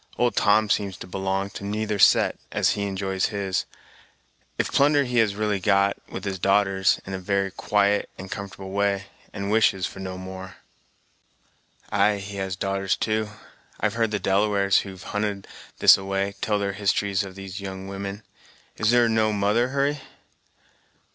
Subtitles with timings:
[0.17, 3.65] Old Tom seems to belong to neither set, as he enjoys his,
[4.57, 8.71] if plunder he has really got, with his darters, in a very quiet and comfortable
[8.71, 10.55] way, and wishes for no more."
[11.91, 13.29] "Ay, he has darters, too;
[13.79, 17.87] I've heard the Delawares, who've hunted this a way, tell their histories of these young
[17.87, 18.23] women.
[18.77, 20.01] Is there no mother, Hurry?"